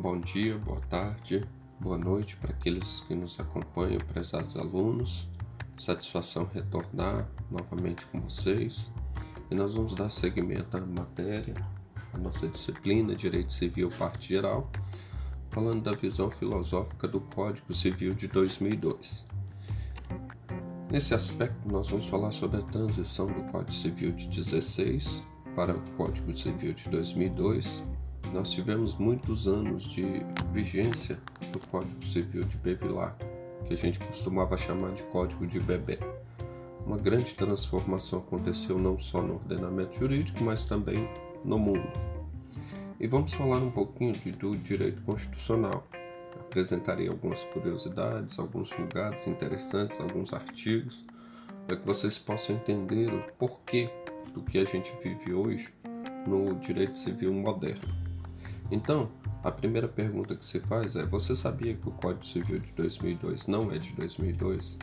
Bom 0.00 0.20
dia, 0.20 0.56
boa 0.56 0.80
tarde, 0.82 1.44
boa 1.80 1.98
noite 1.98 2.36
para 2.36 2.50
aqueles 2.50 3.00
que 3.00 3.16
nos 3.16 3.40
acompanham, 3.40 3.98
prezados 3.98 4.56
alunos. 4.56 5.28
Satisfação 5.76 6.48
retornar 6.54 7.28
novamente 7.50 8.06
com 8.06 8.20
vocês. 8.20 8.92
E 9.50 9.56
nós 9.56 9.74
vamos 9.74 9.96
dar 9.96 10.08
seguimento 10.08 10.76
à 10.76 10.80
matéria, 10.80 11.54
a 12.12 12.16
nossa 12.16 12.46
disciplina 12.46 13.12
Direito 13.12 13.52
Civil, 13.52 13.90
parte 13.90 14.28
geral, 14.28 14.70
falando 15.50 15.82
da 15.82 15.96
visão 15.96 16.30
filosófica 16.30 17.08
do 17.08 17.20
Código 17.20 17.74
Civil 17.74 18.14
de 18.14 18.28
2002. 18.28 19.24
Nesse 20.92 21.12
aspecto, 21.12 21.68
nós 21.68 21.90
vamos 21.90 22.06
falar 22.06 22.30
sobre 22.30 22.58
a 22.58 22.62
transição 22.62 23.26
do 23.26 23.42
Código 23.50 23.72
Civil 23.72 24.12
de 24.12 24.28
16 24.28 25.24
para 25.56 25.74
o 25.74 25.80
Código 25.96 26.32
Civil 26.32 26.72
de 26.72 26.88
2002 26.88 27.82
nós 28.32 28.50
tivemos 28.50 28.94
muitos 28.96 29.46
anos 29.46 29.84
de 29.84 30.04
vigência 30.52 31.18
do 31.52 31.58
Código 31.68 32.04
Civil 32.04 32.44
de 32.44 32.56
Bevilar, 32.58 33.16
que 33.64 33.72
a 33.72 33.76
gente 33.76 33.98
costumava 33.98 34.56
chamar 34.56 34.92
de 34.92 35.02
Código 35.04 35.46
de 35.46 35.58
Bebê. 35.58 35.98
Uma 36.84 36.96
grande 36.96 37.34
transformação 37.34 38.20
aconteceu 38.20 38.78
não 38.78 38.98
só 38.98 39.22
no 39.22 39.34
ordenamento 39.34 39.98
jurídico, 39.98 40.42
mas 40.42 40.64
também 40.64 41.08
no 41.44 41.58
mundo. 41.58 41.88
E 43.00 43.06
vamos 43.06 43.32
falar 43.34 43.58
um 43.58 43.70
pouquinho 43.70 44.12
de, 44.12 44.32
do 44.32 44.56
direito 44.56 45.02
constitucional. 45.02 45.86
Apresentarei 46.40 47.08
algumas 47.08 47.44
curiosidades, 47.44 48.38
alguns 48.38 48.68
julgados 48.68 49.26
interessantes, 49.26 50.00
alguns 50.00 50.32
artigos, 50.32 51.04
para 51.66 51.76
que 51.76 51.86
vocês 51.86 52.18
possam 52.18 52.56
entender 52.56 53.12
o 53.12 53.22
porquê 53.38 53.90
do 54.32 54.42
que 54.42 54.58
a 54.58 54.64
gente 54.64 54.94
vive 55.02 55.32
hoje 55.32 55.72
no 56.26 56.54
direito 56.54 56.98
civil 56.98 57.32
moderno. 57.32 58.07
Então, 58.70 59.10
a 59.42 59.50
primeira 59.50 59.88
pergunta 59.88 60.36
que 60.36 60.44
se 60.44 60.60
faz 60.60 60.96
é: 60.96 61.04
você 61.04 61.34
sabia 61.34 61.74
que 61.74 61.88
o 61.88 61.92
Código 61.92 62.24
Civil 62.24 62.58
de 62.58 62.72
2002 62.72 63.46
não 63.46 63.72
é 63.72 63.78
de 63.78 63.92
2002? 63.94 64.78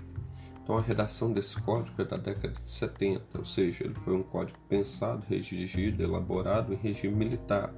Então, 0.64 0.78
a 0.78 0.82
redação 0.82 1.32
desse 1.32 1.62
código 1.62 2.02
é 2.02 2.06
da 2.06 2.18
década 2.18 2.56
de 2.60 2.70
70, 2.70 3.38
ou 3.38 3.46
seja, 3.46 3.84
ele 3.84 3.94
foi 3.94 4.16
um 4.16 4.24
código 4.24 4.58
pensado, 4.68 5.24
redigido, 5.30 6.02
elaborado 6.02 6.74
em 6.74 6.78
regime 6.78 7.16
militar. 7.16 7.72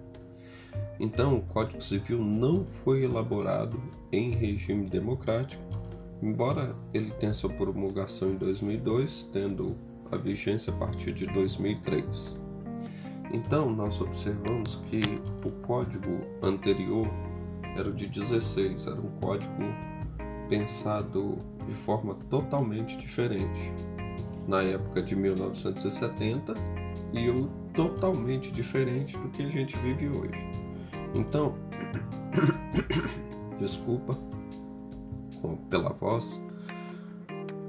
Então, 0.97 1.35
o 1.35 1.41
Código 1.41 1.81
Civil 1.81 2.19
não 2.19 2.63
foi 2.63 3.03
elaborado 3.03 3.77
em 4.09 4.31
regime 4.31 4.85
democrático, 4.85 5.61
embora 6.21 6.75
ele 6.93 7.11
tenha 7.19 7.33
sua 7.33 7.49
promulgação 7.49 8.31
em 8.31 8.37
2002, 8.37 9.25
tendo 9.33 9.75
a 10.09 10.15
vigência 10.15 10.71
a 10.71 10.77
partir 10.77 11.11
de 11.11 11.27
2003. 11.27 12.46
Então, 13.31 13.69
nós 13.69 13.99
observamos 13.99 14.75
que 14.89 15.01
o 15.45 15.51
código 15.65 16.25
anterior 16.41 17.07
era 17.75 17.89
o 17.89 17.93
de 17.93 18.07
16, 18.07 18.87
era 18.87 18.99
um 18.99 19.11
código 19.19 19.51
pensado 20.47 21.37
de 21.67 21.73
forma 21.73 22.15
totalmente 22.29 22.97
diferente 22.97 23.73
na 24.47 24.63
época 24.63 25.01
de 25.01 25.15
1970 25.15 26.55
e 27.13 27.29
totalmente 27.73 28.51
diferente 28.51 29.17
do 29.17 29.29
que 29.29 29.43
a 29.43 29.49
gente 29.49 29.77
vive 29.77 30.07
hoje. 30.07 30.45
Então, 31.13 31.55
desculpa 33.59 34.17
pela 35.69 35.89
voz, 35.89 36.39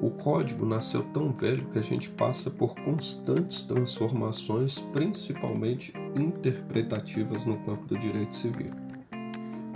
o 0.00 0.10
código 0.10 0.64
nasceu 0.64 1.02
tão 1.12 1.32
velho 1.32 1.66
que 1.68 1.78
a 1.78 1.82
gente 1.82 2.08
passa 2.10 2.50
por 2.50 2.74
constantes 2.76 3.62
transformações, 3.62 4.80
principalmente 4.80 5.92
interpretativas 6.14 7.44
no 7.44 7.58
campo 7.58 7.86
do 7.86 7.98
direito 7.98 8.34
civil. 8.34 8.70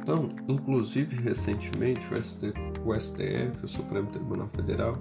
Então, 0.00 0.30
inclusive 0.48 1.16
recentemente 1.16 2.12
o, 2.12 2.22
ST, 2.22 2.52
o 2.84 2.98
STF, 2.98 3.64
o 3.64 3.68
Supremo 3.68 4.08
Tribunal 4.08 4.48
Federal, 4.48 4.98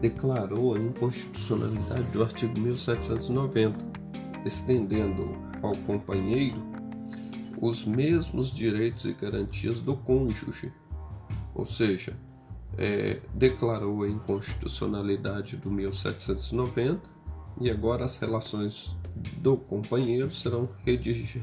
declarou 0.00 0.74
a 0.74 0.78
inconstitucionalidade 0.78 2.04
do 2.12 2.22
artigo 2.22 2.58
1790, 2.58 3.76
estendendo 4.44 5.36
ao 5.62 5.76
companheiro 5.78 6.56
os 7.60 7.84
mesmos 7.84 8.54
direitos 8.54 9.04
e 9.04 9.12
garantias 9.12 9.80
do 9.80 9.96
cônjuge, 9.96 10.72
ou 11.54 11.64
seja, 11.64 12.16
é, 12.78 13.20
declarou 13.34 14.02
a 14.02 14.08
inconstitucionalidade 14.08 15.56
do 15.56 15.70
1790 15.70 17.00
e 17.60 17.70
agora 17.70 18.04
as 18.04 18.16
relações 18.16 18.94
do 19.38 19.56
companheiro 19.56 20.30
serão 20.30 20.68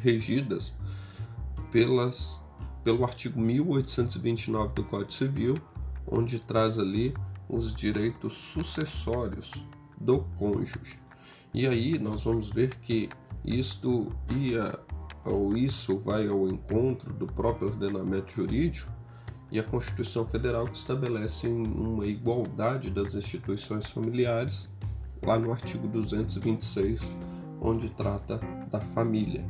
regidas 0.02 0.76
pelas, 1.72 2.40
pelo 2.84 3.04
artigo 3.04 3.40
1829 3.40 4.74
do 4.76 4.84
Código 4.84 5.12
Civil, 5.12 5.60
onde 6.06 6.40
traz 6.40 6.78
ali 6.78 7.14
os 7.50 7.74
direitos 7.74 8.34
sucessórios 8.34 9.52
do 10.00 10.20
cônjuge. 10.38 11.00
E 11.54 11.66
aí 11.68 11.98
nós 11.98 12.24
vamos 12.24 12.50
ver 12.50 12.76
que 12.80 13.10
isto 13.44 14.12
ia 14.30 14.78
ou 15.26 15.56
isso 15.58 15.98
vai 15.98 16.28
ao 16.28 16.48
encontro 16.48 17.14
do 17.14 17.26
próprio 17.26 17.70
ordenamento 17.70 18.34
jurídico 18.34 18.92
e 19.54 19.60
a 19.60 19.64
Constituição 19.64 20.26
Federal 20.26 20.66
que 20.66 20.76
estabelece 20.76 21.48
uma 21.48 22.08
igualdade 22.08 22.90
das 22.90 23.14
instituições 23.14 23.92
familiares, 23.92 24.68
lá 25.22 25.38
no 25.38 25.52
artigo 25.52 25.88
226, 25.88 27.12
onde 27.62 27.88
trata 27.92 28.40
da 28.72 28.80
família. 28.80 29.46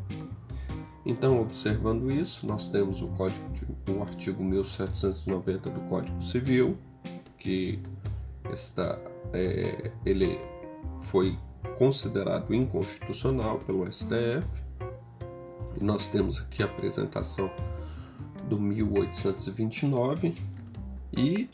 Então, 1.05 1.39
observando 1.39 2.11
isso, 2.11 2.45
nós 2.45 2.67
temos 2.67 3.01
o 3.01 3.07
código 3.07 3.49
de, 3.53 3.65
o 3.93 4.01
artigo 4.01 4.43
1790 4.43 5.69
do 5.69 5.79
Código 5.87 6.21
Civil, 6.21 6.77
que 7.37 7.79
está, 8.51 8.99
é, 9.31 9.89
ele 10.05 10.37
foi 10.99 11.39
considerado 11.77 12.53
inconstitucional 12.53 13.57
pelo 13.59 13.89
STF. 13.89 14.45
E 15.79 15.83
nós 15.83 16.07
temos 16.09 16.41
aqui 16.41 16.61
a 16.61 16.65
apresentação 16.65 17.49
do 18.53 18.59
1829 18.59 20.35
e 21.11 21.49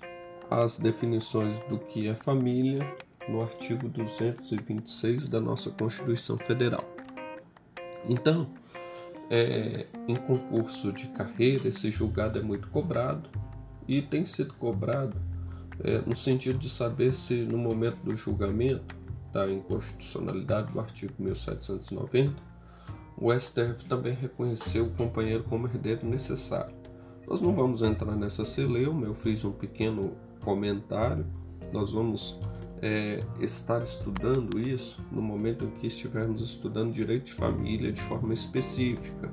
as 0.52 0.78
definições 0.78 1.58
do 1.70 1.78
que 1.78 2.10
é 2.10 2.14
família 2.14 2.86
no 3.30 3.42
artigo 3.42 3.88
226 3.88 5.30
da 5.30 5.40
nossa 5.40 5.70
Constituição 5.70 6.38
Federal. 6.38 6.84
Então, 8.06 8.50
é, 9.30 9.86
em 10.10 10.16
concurso 10.16 10.92
de 10.92 11.08
carreira, 11.08 11.70
esse 11.70 11.90
julgado 11.90 12.38
é 12.38 12.42
muito 12.42 12.68
cobrado 12.68 13.30
e 13.88 14.02
tem 14.02 14.26
sido 14.26 14.54
cobrado 14.56 15.16
é, 15.82 16.00
no 16.00 16.16
sentido 16.18 16.60
de 16.60 16.70
saber 16.70 17.14
se 17.14 17.44
no 17.44 17.58
momento 17.58 18.04
do 18.04 18.14
julgamento 18.14 18.94
da 19.32 19.50
inconstitucionalidade 19.50 20.74
do 20.74 20.80
artigo 20.82 21.14
1790, 21.18 22.34
o 23.18 23.32
STF 23.38 23.86
também 23.86 24.14
reconheceu 24.14 24.86
o 24.86 24.92
companheiro 24.92 25.46
como 25.46 25.68
herdeiro 25.68 26.06
necessário. 26.06 26.79
Nós 27.30 27.42
não 27.42 27.54
vamos 27.54 27.84
entrar 27.84 28.16
nessa 28.16 28.44
celeuma, 28.44 29.06
eu 29.06 29.14
fiz 29.14 29.46
um 29.46 29.52
pequeno 29.52 30.14
comentário. 30.44 31.28
Nós 31.72 31.92
vamos 31.92 32.40
é, 32.82 33.20
estar 33.40 33.84
estudando 33.84 34.60
isso 34.60 35.00
no 35.12 35.22
momento 35.22 35.64
em 35.64 35.70
que 35.70 35.86
estivermos 35.86 36.42
estudando 36.42 36.92
direito 36.92 37.26
de 37.26 37.34
família 37.34 37.92
de 37.92 38.02
forma 38.02 38.34
específica. 38.34 39.32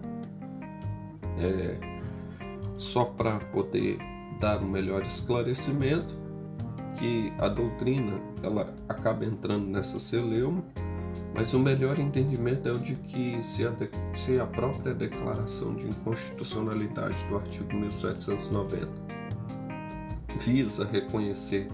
É, 1.39 1.79
só 2.77 3.07
para 3.07 3.39
poder 3.39 3.97
dar 4.39 4.63
um 4.63 4.69
melhor 4.69 5.01
esclarecimento 5.01 6.15
que 6.99 7.33
a 7.39 7.49
doutrina 7.49 8.21
ela 8.43 8.75
acaba 8.87 9.25
entrando 9.25 9.67
nessa 9.67 9.99
celeuma 9.99 10.63
mas 11.37 11.53
o 11.53 11.59
melhor 11.59 11.99
entendimento 11.99 12.67
é 12.67 12.73
o 12.73 12.79
de 12.79 12.95
que 12.95 13.43
se 13.43 13.67
a, 13.67 13.71
de, 13.71 13.91
se 14.15 14.41
a 14.41 14.47
própria 14.47 14.95
declaração 14.95 15.75
de 15.75 15.87
inconstitucionalidade 15.87 17.23
do 17.25 17.37
artigo 17.37 17.75
1790 17.75 18.89
visa 20.41 20.87
reconhecer 20.87 21.69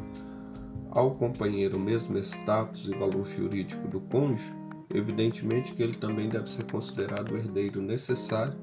ao 0.90 1.12
companheiro 1.14 1.76
o 1.76 1.80
mesmo 1.80 2.18
status 2.18 2.88
e 2.88 2.94
valor 2.94 3.24
jurídico 3.24 3.86
do 3.86 4.00
cônjuge, 4.00 4.52
evidentemente 4.92 5.72
que 5.72 5.82
ele 5.82 5.94
também 5.94 6.28
deve 6.28 6.50
ser 6.50 6.64
considerado 6.64 7.30
o 7.30 7.36
herdeiro 7.36 7.80
necessário, 7.80 8.58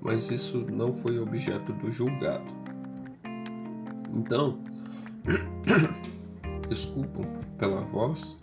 mas 0.00 0.30
isso 0.30 0.66
não 0.70 0.92
foi 0.92 1.20
objeto 1.20 1.72
do 1.72 1.90
julgado. 1.90 2.52
Então, 4.14 4.60
desculpam 6.68 7.26
pela 7.56 7.80
voz, 7.80 8.38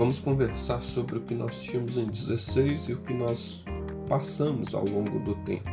Vamos 0.00 0.18
conversar 0.18 0.82
sobre 0.82 1.18
o 1.18 1.20
que 1.20 1.34
nós 1.34 1.62
tínhamos 1.62 1.98
em 1.98 2.06
16 2.06 2.88
e 2.88 2.92
o 2.94 3.02
que 3.02 3.12
nós 3.12 3.62
passamos 4.08 4.74
ao 4.74 4.86
longo 4.86 5.20
do 5.20 5.34
tempo. 5.44 5.68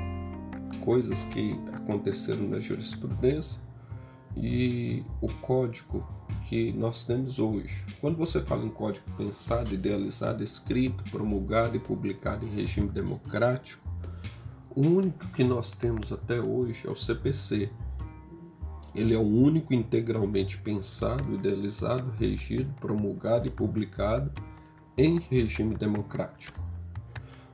Coisas 0.82 1.24
que 1.24 1.58
aconteceram 1.72 2.46
na 2.46 2.60
jurisprudência 2.60 3.58
e 4.36 5.02
o 5.22 5.30
código 5.36 6.06
que 6.50 6.74
nós 6.74 7.06
temos 7.06 7.40
hoje. 7.40 7.86
Quando 8.02 8.18
você 8.18 8.42
fala 8.42 8.66
em 8.66 8.70
código 8.70 9.06
pensado, 9.16 9.74
idealizado, 9.74 10.44
escrito, 10.44 11.06
promulgado 11.10 11.78
e 11.78 11.80
publicado 11.80 12.46
em 12.46 12.50
regime 12.50 12.90
democrático, 12.90 13.82
o 14.76 14.82
único 14.82 15.26
que 15.30 15.44
nós 15.46 15.72
temos 15.72 16.12
até 16.12 16.38
hoje 16.38 16.86
é 16.86 16.92
o 16.92 16.96
CPC. 16.98 17.70
Ele 18.98 19.14
é 19.14 19.18
o 19.18 19.22
único 19.22 19.76
integralmente 19.76 20.58
pensado, 20.58 21.32
idealizado, 21.32 22.12
regido, 22.18 22.74
promulgado 22.82 23.48
e 23.48 23.52
publicado 23.52 24.32
em 24.98 25.20
regime 25.20 25.76
democrático. 25.76 26.60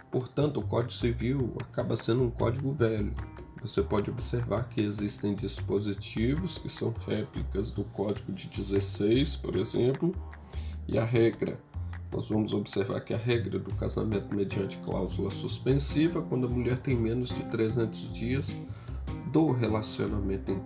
Portanto, 0.09 0.61
o 0.61 0.63
Código 0.63 0.93
Civil 0.93 1.53
acaba 1.59 1.97
sendo 1.97 2.23
um 2.23 2.31
código 2.31 2.71
velho. 2.71 3.13
Você 3.61 3.81
pode 3.81 4.09
observar 4.09 4.69
que 4.69 4.79
existem 4.79 5.35
dispositivos 5.35 6.57
que 6.57 6.69
são 6.69 6.95
réplicas 7.05 7.71
do 7.71 7.83
Código 7.83 8.31
de 8.31 8.47
16, 8.47 9.35
por 9.35 9.57
exemplo, 9.57 10.15
e 10.87 10.97
a 10.97 11.03
regra. 11.03 11.59
Nós 12.09 12.29
vamos 12.29 12.53
observar 12.53 13.01
que 13.01 13.13
a 13.13 13.17
regra 13.17 13.59
do 13.59 13.73
casamento 13.75 14.33
mediante 14.33 14.77
cláusula 14.77 15.29
suspensiva, 15.29 16.21
quando 16.21 16.47
a 16.47 16.49
mulher 16.49 16.77
tem 16.77 16.95
menos 16.95 17.29
de 17.29 17.43
300 17.45 18.13
dias 18.13 18.55
do 19.29 19.51
relacionamento, 19.51 20.63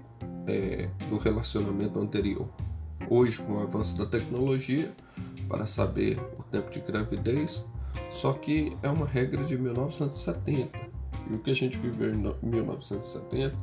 é, 0.48 0.90
do 1.10 1.18
relacionamento 1.18 2.00
anterior. 2.00 2.48
Hoje, 3.10 3.40
com 3.40 3.54
o 3.54 3.60
avanço 3.62 3.98
da 3.98 4.06
tecnologia, 4.06 4.92
para 5.48 5.66
saber 5.66 6.20
o 6.38 6.44
tempo 6.44 6.70
de 6.70 6.80
gravidez, 6.80 7.66
só 8.10 8.34
que 8.34 8.76
é 8.82 8.90
uma 8.90 9.06
regra 9.06 9.44
de 9.44 9.58
1970. 9.58 10.88
E 11.30 11.36
o 11.36 11.40
que 11.40 11.52
a 11.52 11.56
gente 11.56 11.78
viveu 11.78 12.14
em 12.14 12.36
1970 12.42 13.58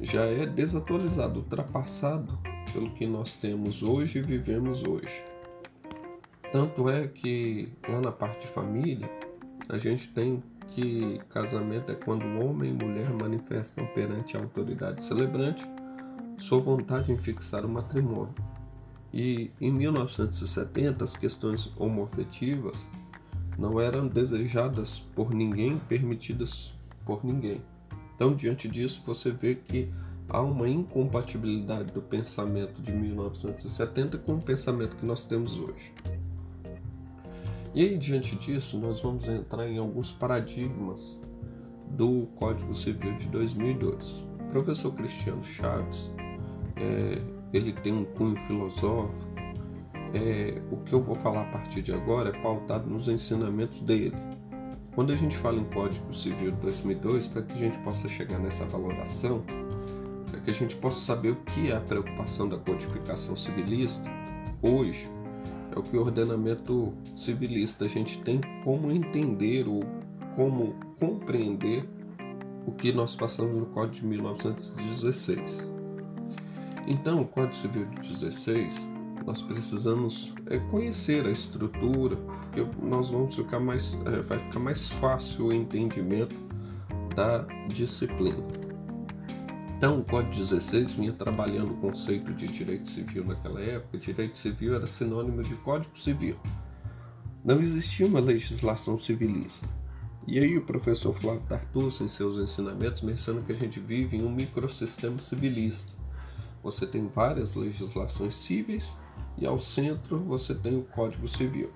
já 0.00 0.24
é 0.24 0.46
desatualizado, 0.46 1.40
ultrapassado 1.40 2.38
pelo 2.72 2.90
que 2.90 3.06
nós 3.06 3.36
temos 3.36 3.82
hoje 3.82 4.18
e 4.18 4.22
vivemos 4.22 4.82
hoje. 4.82 5.22
Tanto 6.50 6.88
é 6.88 7.06
que 7.06 7.72
lá 7.88 8.00
na 8.00 8.12
parte 8.12 8.42
de 8.42 8.52
família, 8.52 9.10
a 9.68 9.78
gente 9.78 10.08
tem 10.08 10.42
que 10.70 11.20
casamento 11.28 11.92
é 11.92 11.94
quando 11.94 12.24
homem 12.40 12.70
e 12.70 12.72
mulher 12.72 13.10
manifestam 13.10 13.86
perante 13.94 14.36
a 14.36 14.40
autoridade 14.40 15.02
celebrante 15.02 15.66
sua 16.38 16.60
vontade 16.60 17.12
em 17.12 17.18
fixar 17.18 17.64
o 17.64 17.68
matrimônio. 17.68 18.34
E 19.12 19.50
em 19.60 19.70
1970, 19.70 21.04
as 21.04 21.14
questões 21.14 21.70
homoafetivas 21.76 22.88
não 23.56 23.80
eram 23.80 24.08
desejadas 24.08 25.00
por 25.00 25.32
ninguém, 25.32 25.78
permitidas 25.78 26.74
por 27.04 27.24
ninguém. 27.24 27.62
Então, 28.14 28.34
diante 28.34 28.68
disso, 28.68 29.02
você 29.04 29.30
vê 29.30 29.54
que 29.54 29.88
há 30.28 30.40
uma 30.40 30.68
incompatibilidade 30.68 31.92
do 31.92 32.02
pensamento 32.02 32.80
de 32.80 32.92
1970 32.92 34.18
com 34.18 34.34
o 34.34 34.42
pensamento 34.42 34.96
que 34.96 35.06
nós 35.06 35.26
temos 35.26 35.58
hoje. 35.58 35.92
E 37.74 37.82
aí, 37.82 37.96
diante 37.96 38.36
disso, 38.36 38.78
nós 38.78 39.00
vamos 39.00 39.28
entrar 39.28 39.68
em 39.68 39.78
alguns 39.78 40.12
paradigmas 40.12 41.18
do 41.90 42.26
Código 42.36 42.74
Civil 42.74 43.14
de 43.16 43.28
2002. 43.28 44.24
O 44.40 44.50
professor 44.50 44.92
Cristiano 44.92 45.42
Chaves, 45.42 46.10
é, 46.76 47.22
ele 47.52 47.72
tem 47.72 47.92
um 47.92 48.04
cunho 48.04 48.36
filosófico, 48.36 49.34
é, 50.14 50.62
o 50.70 50.76
que 50.76 50.92
eu 50.92 51.02
vou 51.02 51.16
falar 51.16 51.42
a 51.42 51.46
partir 51.46 51.82
de 51.82 51.92
agora 51.92 52.30
é 52.30 52.32
pautado 52.40 52.88
nos 52.88 53.08
ensinamentos 53.08 53.80
dele. 53.80 54.14
Quando 54.94 55.12
a 55.12 55.16
gente 55.16 55.36
fala 55.36 55.58
em 55.58 55.64
Código 55.64 56.12
Civil 56.12 56.52
de 56.52 56.58
2002, 56.58 57.26
para 57.26 57.42
que 57.42 57.52
a 57.52 57.56
gente 57.56 57.78
possa 57.80 58.08
chegar 58.08 58.38
nessa 58.38 58.64
valoração, 58.64 59.42
para 60.30 60.38
que 60.40 60.50
a 60.50 60.54
gente 60.54 60.76
possa 60.76 61.00
saber 61.00 61.30
o 61.30 61.36
que 61.36 61.72
é 61.72 61.76
a 61.76 61.80
preocupação 61.80 62.48
da 62.48 62.56
codificação 62.56 63.34
civilista, 63.34 64.08
hoje 64.62 65.08
é 65.74 65.78
o 65.78 65.82
que 65.82 65.96
o 65.96 66.00
ordenamento 66.00 66.94
civilista 67.16 67.86
a 67.86 67.88
gente 67.88 68.18
tem 68.18 68.40
como 68.62 68.92
entender 68.92 69.66
ou 69.66 69.82
como 70.36 70.74
compreender 70.98 71.88
o 72.64 72.72
que 72.72 72.92
nós 72.92 73.16
passamos 73.16 73.56
no 73.56 73.66
Código 73.66 73.94
de 73.94 74.06
1916. 74.06 75.73
Então, 76.86 77.22
o 77.22 77.24
Código 77.26 77.54
Civil 77.54 77.86
de 77.86 78.08
16 78.08 78.88
nós 79.26 79.40
precisamos 79.40 80.34
é, 80.46 80.58
conhecer 80.58 81.24
a 81.24 81.30
estrutura, 81.30 82.16
porque 82.16 82.66
nós 82.82 83.08
vamos 83.08 83.34
ficar 83.34 83.58
mais, 83.58 83.96
é, 84.04 84.20
vai 84.20 84.38
ficar 84.38 84.60
mais 84.60 84.90
fácil 84.90 85.46
o 85.46 85.52
entendimento 85.52 86.36
da 87.14 87.46
disciplina. 87.68 88.44
Então, 89.76 90.00
o 90.00 90.04
Código 90.04 90.34
16 90.34 90.96
vinha 90.96 91.12
trabalhando 91.12 91.72
o 91.72 91.76
conceito 91.76 92.32
de 92.32 92.48
direito 92.48 92.88
civil 92.88 93.24
naquela 93.24 93.60
época. 93.60 93.98
Direito 93.98 94.36
civil 94.38 94.74
era 94.74 94.86
sinônimo 94.86 95.42
de 95.42 95.56
Código 95.56 95.98
Civil. 95.98 96.36
Não 97.44 97.60
existia 97.60 98.06
uma 98.06 98.20
legislação 98.20 98.96
civilista. 98.96 99.68
E 100.26 100.38
aí 100.38 100.56
o 100.56 100.64
professor 100.64 101.12
Flávio 101.12 101.42
Tartusso, 101.46 102.02
em 102.02 102.08
seus 102.08 102.38
ensinamentos, 102.38 103.02
menciona 103.02 103.42
que 103.42 103.52
a 103.52 103.54
gente 103.54 103.78
vive 103.78 104.16
em 104.16 104.24
um 104.24 104.32
microsistema 104.32 105.18
civilista. 105.18 105.92
Você 106.64 106.86
tem 106.86 107.06
várias 107.06 107.54
legislações 107.54 108.34
cíveis 108.34 108.96
e 109.36 109.46
ao 109.46 109.58
centro 109.58 110.18
você 110.20 110.54
tem 110.54 110.78
o 110.78 110.82
Código 110.82 111.28
Civil. 111.28 111.70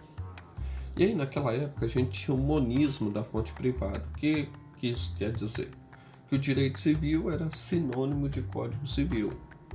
E 0.97 1.05
aí 1.05 1.15
naquela 1.15 1.53
época 1.53 1.85
a 1.85 1.89
gente 1.89 2.19
tinha 2.19 2.35
o 2.35 2.41
monismo 2.41 3.11
da 3.11 3.23
fonte 3.23 3.53
privada. 3.53 4.03
O 4.15 4.17
que, 4.17 4.49
que 4.79 4.89
isso 4.89 5.15
quer 5.15 5.31
dizer? 5.31 5.71
Que 6.27 6.37
o 6.37 6.39
direito 6.39 6.81
civil 6.81 7.31
era 7.31 7.51
sinônimo 7.51 8.31
de 8.31 8.41
Código 8.41 8.87
Civil. 8.87 9.31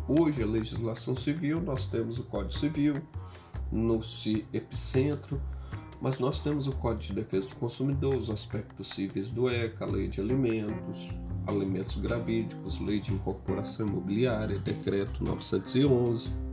Hoje 0.08 0.42
a 0.42 0.48
legislação 0.48 1.16
civil 1.16 1.62
nós 1.62 1.86
temos 1.86 2.18
o 2.18 2.24
Código 2.24 2.52
Civil 2.52 3.00
no 3.72 4.02
epicentro, 4.52 5.40
mas 6.02 6.20
nós 6.20 6.40
temos 6.40 6.68
o 6.68 6.72
Código 6.72 7.14
de 7.14 7.22
Defesa 7.22 7.50
do 7.50 7.56
Consumidor, 7.56 8.16
os 8.16 8.32
aspectos 8.32 8.90
cíveis 8.90 9.30
do 9.30 9.48
ECA, 9.48 9.86
a 9.86 9.88
Lei 9.88 10.08
de 10.08 10.20
Alimentos, 10.20 11.10
Alimentos 11.48 11.98
Gravídicos, 11.98 12.80
Lei 12.80 13.00
de 13.00 13.14
Incorporação 13.14 13.88
Imobiliária, 13.88 14.58
Decreto 14.60 15.24
911 15.24 16.44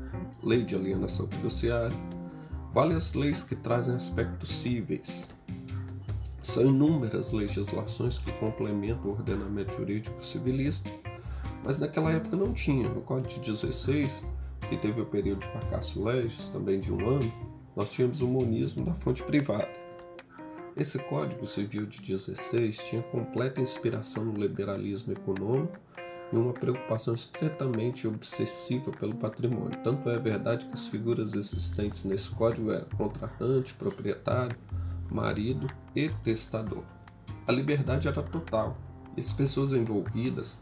lei 0.42 0.62
de 0.62 0.74
alienação 0.74 1.26
fiduciária, 1.28 1.96
várias 2.72 3.14
leis 3.14 3.42
que 3.42 3.54
trazem 3.54 3.94
aspectos 3.94 4.50
cíveis. 4.50 5.28
São 6.42 6.64
inúmeras 6.64 7.32
legislações 7.32 8.18
que 8.18 8.32
complementam 8.32 9.10
o 9.10 9.12
ordenamento 9.12 9.76
jurídico 9.76 10.24
civilista, 10.24 10.90
mas 11.62 11.78
naquela 11.78 12.10
época 12.10 12.36
não 12.36 12.52
tinha. 12.52 12.88
No 12.88 13.02
Código 13.02 13.40
de 13.40 13.52
16, 13.52 14.24
que 14.68 14.76
teve 14.76 15.00
o 15.00 15.06
período 15.06 15.40
de 15.40 15.48
vacácio 15.48 16.02
legis, 16.02 16.48
também 16.48 16.80
de 16.80 16.92
um 16.92 17.06
ano, 17.06 17.32
nós 17.76 17.90
tínhamos 17.90 18.22
o 18.22 18.26
monismo 18.26 18.84
da 18.84 18.94
fonte 18.94 19.22
privada. 19.22 19.89
Esse 20.80 20.98
Código 20.98 21.46
Civil 21.46 21.84
de 21.84 22.00
16 22.00 22.84
tinha 22.84 23.02
completa 23.02 23.60
inspiração 23.60 24.24
no 24.24 24.32
liberalismo 24.32 25.12
econômico 25.12 25.78
e 26.32 26.36
uma 26.36 26.54
preocupação 26.54 27.14
estritamente 27.14 28.08
obsessiva 28.08 28.90
pelo 28.90 29.14
patrimônio. 29.14 29.78
Tanto 29.84 30.08
é 30.08 30.18
verdade 30.18 30.64
que 30.64 30.72
as 30.72 30.86
figuras 30.86 31.34
existentes 31.34 32.04
nesse 32.04 32.30
código 32.30 32.72
eram 32.72 32.88
contratante, 32.96 33.74
proprietário, 33.74 34.56
marido 35.10 35.66
e 35.94 36.08
testador. 36.08 36.84
A 37.46 37.52
liberdade 37.52 38.08
era 38.08 38.22
total 38.22 38.74
e 39.18 39.20
as 39.20 39.34
pessoas 39.34 39.74
envolvidas 39.74 40.56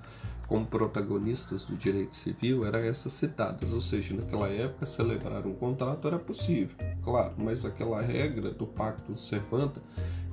como 0.49 0.67
protagonistas 0.67 1.67
do 1.67 1.77
direito 1.77 2.17
civil 2.17 2.65
eram 2.65 2.79
essas 2.79 3.13
citadas, 3.13 3.75
ou 3.75 3.81
seja, 3.81 4.17
naquela 4.17 4.49
época 4.49 4.87
celebrar 4.87 5.47
um 5.47 5.55
contrato 5.55 6.09
era 6.09 6.19
possível, 6.19 6.75
claro, 7.05 7.35
mas 7.37 7.67
aquela 7.67 8.01
regra 8.01 8.51
do 8.51 8.67
pacto 8.67 9.13
de 9.13 9.21
servanta 9.21 9.83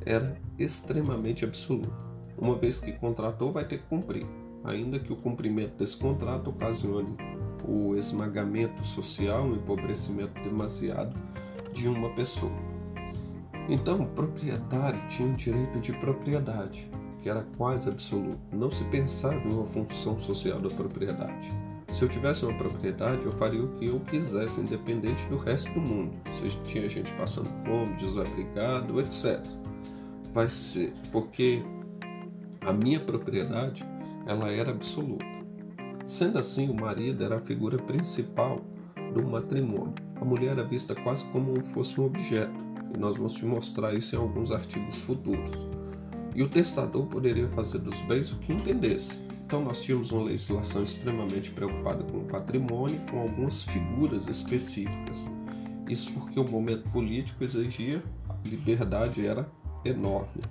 era 0.05 0.39
extremamente 0.57 1.43
absoluta. 1.43 1.91
Uma 2.38 2.55
vez 2.55 2.79
que 2.79 2.93
contratou, 2.93 3.51
vai 3.51 3.65
ter 3.65 3.79
que 3.79 3.86
cumprir 3.88 4.25
ainda 4.63 4.98
que 4.98 5.13
o 5.13 5.15
cumprimento 5.15 5.77
desse 5.77 5.98
contrato 5.98 6.50
ocasione 6.50 7.15
o 7.67 7.95
esmagamento 7.95 8.86
social, 8.86 9.48
o 9.48 9.55
empobrecimento 9.55 10.41
demasiado 10.41 11.15
de 11.74 11.88
uma 11.88 12.10
pessoa. 12.12 12.51
Então, 13.67 14.01
o 14.01 14.07
proprietário 14.07 15.07
tinha 15.07 15.27
um 15.27 15.34
direito 15.34 15.79
de 15.79 15.91
propriedade, 15.93 16.89
que 17.25 17.29
era 17.32 17.44
quase 17.58 17.89
absoluto. 17.89 18.38
Não 18.53 18.70
se 18.70 18.84
pensava 18.84 19.50
em 19.50 19.51
uma 19.51 19.65
função 19.65 20.20
social 20.20 20.60
da 20.60 20.70
propriedade. 20.70 21.51
Se 21.91 22.03
eu 22.03 22.08
tivesse 22.08 22.46
uma 22.46 22.55
propriedade, 22.55 23.25
eu 23.25 23.32
faria 23.32 23.63
o 23.63 23.70
que 23.70 23.88
eu 23.88 24.00
quisesse, 24.00 24.62
independente 24.62 25.25
do 25.25 25.36
resto 25.36 25.74
do 25.74 25.82
mundo. 25.82 26.15
Se 26.32 26.55
tinha 26.65 26.88
gente 26.88 27.12
passando 27.13 27.50
fome, 27.65 27.96
desabrigado, 27.96 29.01
etc. 29.01 29.44
Vai 30.32 30.48
ser 30.50 30.94
porque 31.12 31.63
a 32.62 32.72
minha 32.72 33.00
propriedade 33.00 33.84
ela 34.27 34.51
era 34.51 34.70
absoluta. 34.70 35.25
Sendo 36.05 36.38
assim, 36.38 36.70
o 36.70 36.75
marido 36.75 37.24
era 37.24 37.38
a 37.38 37.41
figura 37.41 37.79
principal 37.79 38.62
do 39.15 39.24
matrimônio. 39.24 39.96
A 40.22 40.24
mulher 40.24 40.51
era 40.51 40.63
vista 40.63 40.94
quase 40.94 41.25
como 41.25 41.63
fosse 41.63 42.00
um 42.00 42.05
objeto, 42.05 42.53
e 42.94 43.00
nós 43.00 43.17
vamos 43.17 43.34
te 43.34 43.48
mostrar 43.48 43.96
isso 43.96 44.15
em 44.15 44.20
alguns 44.20 44.51
artigos 44.51 45.01
futuros. 45.01 45.74
E 46.36 46.44
o 46.44 46.50
testador 46.50 47.06
poderia 47.06 47.48
fazer 47.48 47.80
dos 47.80 48.01
bens 48.01 48.32
o 48.32 48.36
que 48.38 48.51
entendesse. 48.51 49.18
Então 49.46 49.63
nós 49.63 49.82
tínhamos 49.82 50.12
uma 50.12 50.24
legislação 50.24 50.84
extremamente 50.84 51.50
preocupada 51.50 52.04
com 52.04 52.18
o 52.18 52.25
patrimônio, 52.25 53.00
com 53.10 53.22
algumas 53.22 53.63
figuras 53.63 54.27
específicas. 54.27 55.30
Isso 55.88 56.12
porque 56.12 56.39
o 56.39 56.44
momento 56.44 56.89
político 56.89 57.44
exigia, 57.44 58.04
a 58.27 58.48
liberdade 58.48 59.25
era 59.25 59.50
enorme. 59.86 60.42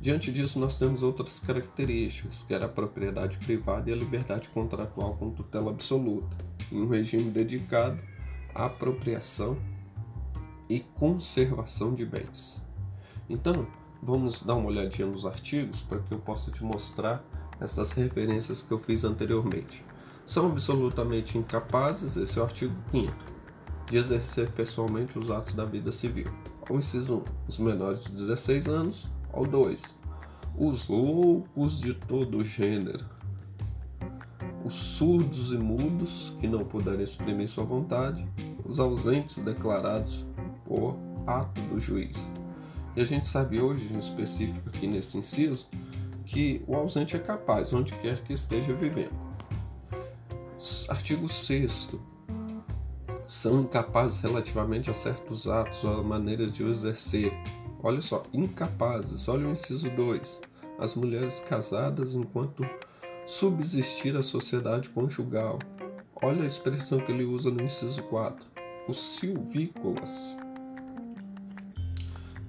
Diante 0.00 0.30
disso, 0.30 0.58
nós 0.58 0.78
temos 0.78 1.02
outras 1.02 1.40
características, 1.40 2.42
que 2.42 2.54
era 2.54 2.66
a 2.66 2.68
propriedade 2.68 3.38
privada 3.38 3.90
e 3.90 3.92
a 3.92 3.96
liberdade 3.96 4.48
contratual 4.50 5.14
com 5.14 5.30
tutela 5.30 5.70
absoluta, 5.70 6.36
em 6.70 6.80
um 6.80 6.88
regime 6.88 7.30
dedicado 7.30 7.98
à 8.54 8.66
apropriação 8.66 9.58
e 10.70 10.80
conservação 10.80 11.92
de 11.92 12.06
bens. 12.06 12.62
Então, 13.28 13.66
vamos 14.06 14.40
dar 14.40 14.54
uma 14.54 14.68
olhadinha 14.68 15.08
nos 15.08 15.26
artigos 15.26 15.82
para 15.82 15.98
que 15.98 16.12
eu 16.12 16.18
possa 16.18 16.50
te 16.52 16.62
mostrar 16.62 17.24
essas 17.60 17.90
referências 17.90 18.62
que 18.62 18.70
eu 18.70 18.78
fiz 18.78 19.02
anteriormente. 19.02 19.84
São 20.24 20.46
absolutamente 20.46 21.36
incapazes, 21.36 22.16
esse 22.16 22.38
é 22.38 22.42
o 22.42 22.44
artigo 22.44 22.74
5 22.92 23.12
de 23.88 23.98
exercer 23.98 24.50
pessoalmente 24.50 25.18
os 25.18 25.30
atos 25.30 25.54
da 25.54 25.64
vida 25.64 25.92
civil. 25.92 26.26
Ao 26.68 26.76
inciso 26.76 27.18
1, 27.18 27.24
os 27.48 27.58
menores 27.58 28.04
de 28.04 28.12
16 28.12 28.66
anos. 28.66 29.06
Ao 29.32 29.44
2, 29.44 29.94
os 30.58 30.88
loucos 30.88 31.78
de 31.80 31.94
todo 31.94 32.44
gênero. 32.44 33.04
Os 34.64 34.74
surdos 34.74 35.52
e 35.52 35.58
mudos 35.58 36.32
que 36.40 36.48
não 36.48 36.64
puderem 36.64 37.02
exprimir 37.02 37.48
sua 37.48 37.64
vontade. 37.64 38.26
Os 38.64 38.80
ausentes 38.80 39.38
declarados 39.38 40.24
por 40.64 40.96
ato 41.26 41.60
do 41.62 41.78
juiz. 41.78 42.16
E 42.96 43.02
a 43.02 43.04
gente 43.04 43.28
sabe 43.28 43.60
hoje, 43.60 43.92
em 43.92 43.98
específico 43.98 44.70
aqui 44.70 44.86
nesse 44.86 45.18
inciso, 45.18 45.68
que 46.24 46.64
o 46.66 46.74
ausente 46.74 47.14
é 47.14 47.18
capaz, 47.18 47.72
onde 47.72 47.92
quer 47.94 48.22
que 48.22 48.32
esteja 48.32 48.74
vivendo. 48.74 49.14
Artigo 50.88 51.28
6 51.28 51.90
são 53.26 53.60
incapazes 53.60 54.20
relativamente 54.20 54.88
a 54.88 54.94
certos 54.94 55.46
atos 55.46 55.84
ou 55.84 56.02
maneiras 56.02 56.50
de 56.52 56.62
o 56.62 56.70
exercer. 56.70 57.32
Olha 57.82 58.00
só, 58.00 58.22
incapazes. 58.32 59.28
Olha 59.28 59.46
o 59.46 59.50
inciso 59.50 59.90
2. 59.90 60.40
As 60.78 60.94
mulheres 60.94 61.40
casadas 61.40 62.14
enquanto 62.14 62.64
subsistir 63.26 64.16
a 64.16 64.22
sociedade 64.22 64.88
conjugal. 64.88 65.58
Olha 66.22 66.44
a 66.44 66.46
expressão 66.46 66.98
que 66.98 67.12
ele 67.12 67.24
usa 67.24 67.50
no 67.50 67.62
inciso 67.62 68.02
4. 68.04 68.46
Os 68.88 68.98
silvícolas. 69.18 70.36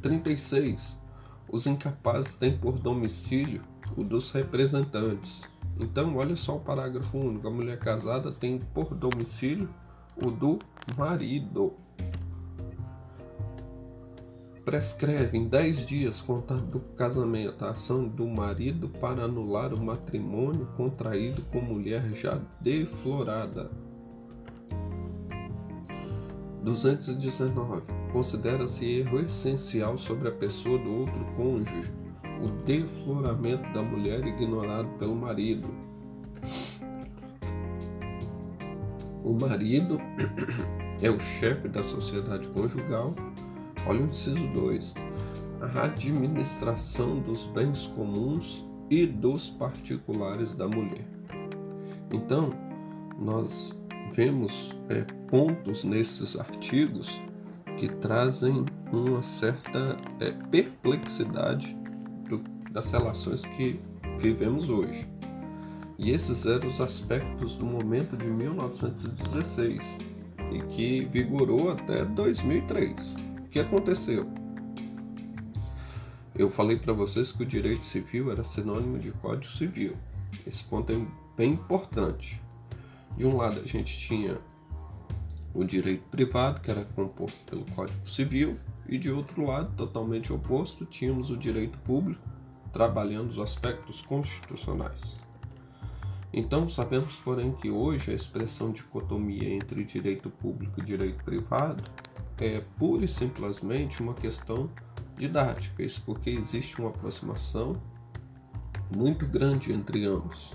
36. 0.08 0.98
Os 1.52 1.68
incapazes 1.68 2.38
têm 2.38 2.58
por 2.58 2.80
domicílio 2.80 3.62
o 3.96 4.06
dos 4.06 4.32
representantes. 4.32 5.44
Então, 5.78 6.16
olha 6.16 6.38
só 6.38 6.56
o 6.56 6.60
parágrafo 6.62 7.18
único. 7.18 7.46
A 7.46 7.52
mulher 7.52 7.78
casada 7.78 8.32
tem 8.32 8.58
por 8.74 8.96
domicílio 8.96 9.70
o 10.16 10.32
do 10.32 10.58
marido. 10.98 11.74
Prescreve 14.64 15.38
em 15.38 15.46
10 15.46 15.86
dias 15.86 16.22
contado 16.22 16.66
do 16.66 16.80
casamento 16.80 17.66
a 17.66 17.72
ação 17.72 18.08
do 18.08 18.26
marido 18.28 18.88
para 18.88 19.24
anular 19.24 19.74
o 19.74 19.82
matrimônio 19.82 20.68
contraído 20.78 21.42
com 21.52 21.60
mulher 21.60 22.14
já 22.16 22.40
deflorada. 22.62 23.70
219. 26.68 27.84
Considera-se 28.12 28.86
erro 29.00 29.22
essencial 29.22 29.98
sobre 29.98 30.28
a 30.28 30.32
pessoa 30.32 30.78
do 30.78 31.00
outro 31.00 31.26
cônjuge 31.38 31.94
o 32.44 32.50
defloramento 32.66 33.72
da 33.74 33.82
mulher 33.82 34.26
ignorado 34.28 34.90
pelo 35.00 35.16
marido. 35.16 35.70
O 39.24 39.34
marido 39.34 39.98
é 41.02 41.10
o 41.10 41.20
chefe 41.20 41.70
da 41.70 41.82
sociedade 41.82 42.50
conjugal. 42.50 43.16
Olha 43.88 44.02
o 44.02 44.10
inciso 44.10 44.48
2. 44.50 44.94
A 45.74 45.84
administração 45.86 47.20
dos 47.20 47.46
bens 47.46 47.88
comuns 47.88 48.64
e 48.90 49.06
dos 49.06 49.50
particulares 49.50 50.54
da 50.54 50.68
mulher. 50.68 51.08
Então, 52.12 52.54
nós 53.18 53.77
vemos 54.12 54.76
é, 54.90 55.02
pontos 55.30 55.84
nesses 55.84 56.38
artigos 56.38 57.20
que 57.78 57.88
trazem 57.88 58.66
uma 58.92 59.22
certa 59.22 59.96
é, 60.20 60.32
perplexidade 60.50 61.78
do, 62.28 62.40
das 62.72 62.90
relações 62.92 63.44
que 63.44 63.80
vivemos 64.18 64.70
hoje. 64.70 65.08
E 65.98 66.12
esses 66.12 66.46
eram 66.46 66.68
os 66.68 66.80
aspectos 66.80 67.56
do 67.56 67.66
momento 67.66 68.16
de 68.16 68.28
1916 68.28 69.98
e 70.52 70.62
que 70.62 71.06
vigorou 71.06 71.72
até 71.72 72.06
2003. 72.06 73.16
O 73.46 73.50
que 73.50 73.60
aconteceu? 73.60 74.30
Eu 76.36 76.52
falei 76.52 76.78
para 76.78 76.94
vocês 76.94 77.32
que 77.32 77.42
o 77.42 77.46
direito 77.46 77.84
civil 77.84 78.32
era 78.32 78.44
sinônimo 78.44 79.00
de 79.00 79.12
Código 79.12 79.52
Civil. 79.52 79.96
Esse 80.46 80.64
ponto 80.64 80.92
é 80.92 81.02
bem 81.36 81.54
importante. 81.54 82.40
De 83.18 83.26
um 83.26 83.36
lado, 83.36 83.60
a 83.60 83.66
gente 83.66 83.98
tinha 83.98 84.38
o 85.52 85.64
direito 85.64 86.04
privado, 86.12 86.62
que 86.62 86.70
era 86.70 86.86
composto 86.86 87.44
pelo 87.46 87.66
Código 87.72 88.08
Civil, 88.08 88.60
e 88.88 88.98
de 88.98 89.12
outro 89.12 89.44
lado, 89.44 89.76
totalmente 89.76 90.32
oposto, 90.32 90.86
tínhamos 90.86 91.32
o 91.32 91.36
direito 91.36 91.80
público, 91.80 92.22
trabalhando 92.72 93.32
os 93.32 93.40
aspectos 93.40 94.04
constitucionais. 94.04 95.18
Então, 96.32 96.70
sabemos, 96.70 97.18
porém, 97.18 97.52
que 97.54 97.72
hoje 97.72 98.12
a 98.12 98.14
expressão 98.14 98.72
dicotomia 98.72 99.50
entre 99.50 99.84
direito 99.84 100.30
público 100.30 100.80
e 100.80 100.84
direito 100.84 101.24
privado 101.24 101.84
é 102.38 102.62
pura 102.78 103.04
e 103.04 103.08
simplesmente 103.08 104.00
uma 104.00 104.14
questão 104.14 104.70
didática, 105.18 105.82
isso 105.82 106.04
porque 106.06 106.30
existe 106.30 106.80
uma 106.80 106.90
aproximação 106.90 107.82
muito 108.96 109.26
grande 109.26 109.74
entre 109.74 110.06
ambos. 110.06 110.52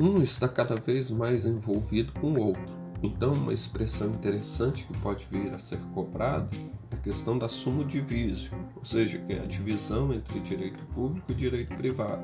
Um 0.00 0.22
está 0.22 0.48
cada 0.48 0.76
vez 0.76 1.10
mais 1.10 1.44
envolvido 1.44 2.12
com 2.14 2.32
o 2.32 2.40
outro. 2.40 2.62
Então, 3.02 3.34
uma 3.34 3.52
expressão 3.52 4.08
interessante 4.08 4.84
que 4.84 4.96
pode 4.98 5.26
vir 5.30 5.52
a 5.52 5.58
ser 5.58 5.78
cobrada 5.92 6.48
é 6.90 6.94
a 6.94 6.98
questão 6.98 7.36
da 7.36 7.48
suma 7.48 7.84
divisio, 7.84 8.52
ou 8.74 8.84
seja, 8.84 9.18
que 9.18 9.32
é 9.34 9.40
a 9.40 9.46
divisão 9.46 10.12
entre 10.12 10.40
direito 10.40 10.82
público 10.94 11.32
e 11.32 11.34
direito 11.34 11.74
privado. 11.74 12.22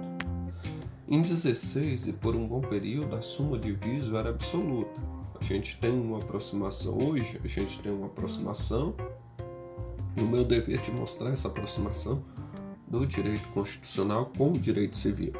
Em 1.07 1.21
16 1.21 2.09
e 2.09 2.13
por 2.13 2.35
um 2.35 2.47
bom 2.47 2.61
período, 2.61 3.17
a 3.17 3.23
suma 3.23 3.59
de 3.59 3.73
viso 3.73 4.17
era 4.17 4.31
absoluta. 4.31 5.01
A 5.39 5.45
gente 5.45 5.77
tem 5.77 5.91
uma 5.91 6.19
aproximação 6.19 6.97
hoje, 6.97 7.39
a 7.43 7.49
gente 7.49 7.79
tem 7.81 7.93
uma 7.93 8.07
aproximação, 8.07 8.95
e 10.17 10.21
o 10.21 10.27
meu 10.27 10.45
dever 10.45 10.79
é 10.79 10.81
de 10.81 10.91
mostrar 10.91 11.31
essa 11.31 11.49
aproximação 11.49 12.23
do 12.87 13.07
direito 13.07 13.47
constitucional 13.49 14.33
com 14.37 14.53
o 14.53 14.59
direito 14.59 14.97
civil. 14.97 15.33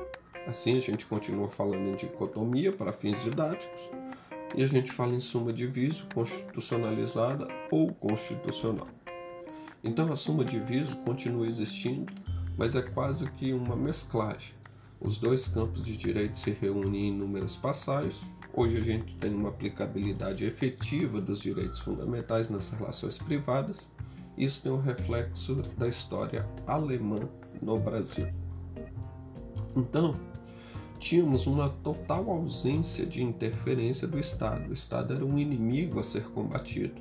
Assim, 0.49 0.77
a 0.77 0.81
gente 0.81 1.07
continua 1.07 1.49
falando 1.49 1.87
em 1.89 1.95
dicotomia 1.95 2.73
para 2.73 2.93
fins 2.93 3.23
didáticos 3.23 3.81
e 4.57 4.65
a 4.65 4.67
gente 4.67 4.91
fala 4.91 5.15
em 5.15 5.21
suma 5.21 5.53
de 5.53 5.67
viso 5.67 6.07
constitucionalizada 6.13 7.47
ou 7.71 7.93
constitucional. 7.93 8.89
Então, 9.85 10.11
a 10.11 10.17
suma 10.17 10.45
de 10.45 10.59
viso 10.59 10.97
continua 10.99 11.47
existindo, 11.47 12.13
mas 12.57 12.75
é 12.75 12.83
quase 12.83 13.31
que 13.33 13.53
uma 13.53 13.77
mesclagem 13.77 14.59
os 15.01 15.17
dois 15.17 15.47
campos 15.47 15.85
de 15.85 15.97
direito 15.97 16.37
se 16.37 16.51
reúnem 16.51 17.03
em 17.03 17.09
inúmeras 17.09 17.57
passagens. 17.57 18.27
Hoje 18.53 18.79
a 18.79 18.81
gente 18.81 19.15
tem 19.17 19.33
uma 19.33 19.51
aplicabilidade 19.51 20.45
efetiva 20.45 21.21
dos 21.21 21.41
direitos 21.41 21.81
fundamentais 21.81 22.51
nas 22.51 22.71
relações 22.71 23.17
privadas. 23.17 23.89
Isso 24.37 24.63
tem 24.63 24.73
um 24.73 24.81
reflexo 24.81 25.57
da 25.77 25.87
história 25.87 26.49
alemã 26.67 27.21
no 27.63 27.79
Brasil. 27.79 28.27
Então, 29.77 30.19
tínhamos 30.99 31.47
uma 31.47 31.69
total 31.69 32.31
ausência 32.31 33.07
de 33.07 33.23
interferência 33.23 34.07
do 34.07 34.19
Estado. 34.19 34.69
O 34.69 34.73
Estado 34.73 35.15
era 35.15 35.25
um 35.25 35.39
inimigo 35.39 36.01
a 36.01 36.03
ser 36.03 36.25
combatido. 36.31 37.01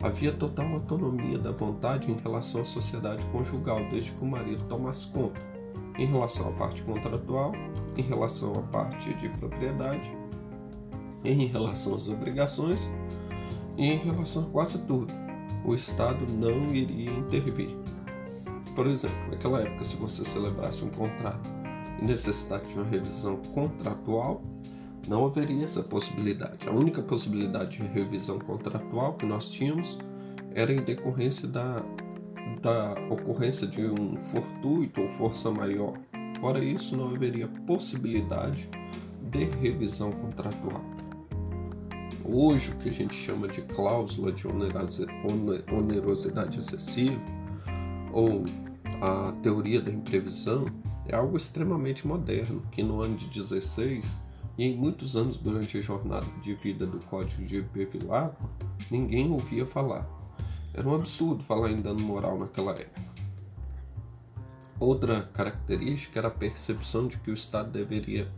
Havia 0.00 0.32
total 0.32 0.66
autonomia 0.74 1.38
da 1.38 1.50
vontade 1.50 2.10
em 2.10 2.16
relação 2.16 2.60
à 2.60 2.64
sociedade 2.64 3.26
conjugal, 3.26 3.80
desde 3.90 4.12
que 4.12 4.22
o 4.22 4.26
marido 4.26 4.64
tomasse 4.64 5.08
conta 5.08 5.40
em 5.98 6.06
relação 6.06 6.48
à 6.48 6.52
parte 6.52 6.82
contratual, 6.82 7.52
em 7.96 8.02
relação 8.02 8.52
à 8.54 8.62
parte 8.62 9.12
de 9.14 9.28
propriedade, 9.28 10.10
em 11.24 11.46
relação 11.46 11.96
às 11.96 12.06
obrigações 12.06 12.88
e 13.76 13.92
em 13.92 13.98
relação 13.98 14.44
a 14.44 14.50
quase 14.50 14.78
tudo. 14.78 15.12
O 15.64 15.74
Estado 15.74 16.24
não 16.26 16.72
iria 16.72 17.10
intervir. 17.10 17.76
Por 18.76 18.86
exemplo, 18.86 19.18
naquela 19.28 19.60
época, 19.60 19.82
se 19.82 19.96
você 19.96 20.24
celebrasse 20.24 20.84
um 20.84 20.88
contrato 20.90 21.57
e 22.00 22.04
necessitasse 22.04 22.66
de 22.66 22.74
uma 22.74 22.84
revisão 22.84 23.36
contratual, 23.36 24.42
não 25.06 25.24
haveria 25.24 25.64
essa 25.64 25.82
possibilidade. 25.82 26.68
A 26.68 26.72
única 26.72 27.02
possibilidade 27.02 27.78
de 27.78 27.82
revisão 27.82 28.38
contratual 28.38 29.14
que 29.14 29.26
nós 29.26 29.50
tínhamos 29.50 29.98
era 30.54 30.72
em 30.72 30.82
decorrência 30.82 31.48
da 31.48 31.82
da 32.60 32.94
ocorrência 33.10 33.66
de 33.66 33.82
um 33.82 34.18
fortuito 34.18 35.00
ou 35.00 35.08
força 35.08 35.50
maior. 35.50 35.94
Fora 36.40 36.62
isso, 36.62 36.96
não 36.96 37.14
haveria 37.14 37.48
possibilidade 37.66 38.68
de 39.30 39.44
revisão 39.44 40.12
contratual. 40.12 40.82
Hoje, 42.24 42.72
o 42.72 42.76
que 42.76 42.88
a 42.88 42.92
gente 42.92 43.14
chama 43.14 43.48
de 43.48 43.62
cláusula 43.62 44.32
de 44.32 44.46
onerosidade 44.46 46.58
excessiva, 46.58 47.20
ou 48.12 48.44
a 49.00 49.32
teoria 49.42 49.80
da 49.80 49.90
imprevisão 49.90 50.66
é 51.08 51.16
algo 51.16 51.36
extremamente 51.36 52.06
moderno 52.06 52.62
que 52.70 52.82
no 52.82 53.00
ano 53.00 53.16
de 53.16 53.26
16 53.26 54.18
e 54.58 54.64
em 54.66 54.76
muitos 54.76 55.16
anos 55.16 55.38
durante 55.38 55.78
a 55.78 55.80
jornada 55.80 56.26
de 56.42 56.54
vida 56.54 56.86
do 56.86 56.98
Código 57.00 57.44
de 57.44 57.62
Bevilacqua, 57.62 58.48
ninguém 58.90 59.30
ouvia 59.30 59.66
falar. 59.66 60.06
Era 60.74 60.86
um 60.86 60.94
absurdo 60.94 61.42
falar 61.42 61.70
em 61.70 61.80
dano 61.80 62.00
moral 62.00 62.38
naquela 62.38 62.72
época. 62.72 63.08
Outra 64.78 65.22
característica 65.22 66.18
era 66.18 66.28
a 66.28 66.32
percepção 66.32 67.08
de 67.08 67.18
que 67.18 67.30
o 67.30 67.34
Estado 67.34 67.70
deveria 67.70 68.30